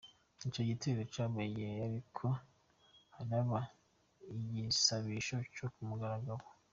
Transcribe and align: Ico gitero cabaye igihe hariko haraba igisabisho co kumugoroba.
Ico 0.45 0.59
gitero 0.69 1.01
cabaye 1.13 1.47
igihe 1.49 1.71
hariko 1.81 2.25
haraba 3.15 3.59
igisabisho 4.35 5.35
co 5.55 5.67
kumugoroba. 5.73 6.45